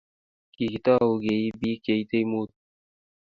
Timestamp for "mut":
2.31-2.49